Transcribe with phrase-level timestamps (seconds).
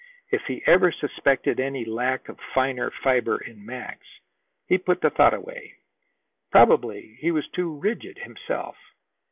[0.31, 4.03] If he ever suspected any lack of finer fiber in Max,
[4.65, 5.75] he put the thought away.
[6.49, 8.77] Probably he was too rigid himself.